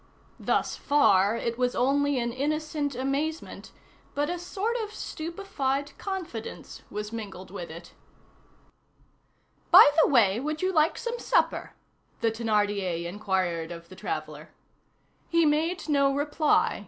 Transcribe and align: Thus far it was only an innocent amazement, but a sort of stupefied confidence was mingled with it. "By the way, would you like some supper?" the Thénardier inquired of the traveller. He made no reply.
Thus 0.39 0.75
far 0.75 1.35
it 1.35 1.59
was 1.59 1.75
only 1.75 2.17
an 2.17 2.33
innocent 2.33 2.95
amazement, 2.95 3.71
but 4.15 4.31
a 4.31 4.39
sort 4.39 4.75
of 4.81 4.91
stupefied 4.95 5.95
confidence 5.99 6.81
was 6.89 7.13
mingled 7.13 7.51
with 7.51 7.69
it. 7.69 7.93
"By 9.69 9.91
the 10.01 10.09
way, 10.09 10.39
would 10.39 10.63
you 10.63 10.73
like 10.73 10.97
some 10.97 11.19
supper?" 11.19 11.73
the 12.19 12.31
Thénardier 12.31 13.05
inquired 13.05 13.71
of 13.71 13.89
the 13.89 13.95
traveller. 13.95 14.49
He 15.29 15.45
made 15.45 15.87
no 15.87 16.11
reply. 16.11 16.79